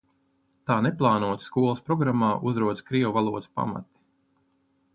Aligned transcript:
Tā 0.69 0.77
neplānoti 0.85 1.47
skolas 1.49 1.83
programmā 1.91 2.31
uzrodas 2.53 2.83
krievu 2.89 3.15
valodas 3.19 3.53
pamati. 3.61 3.93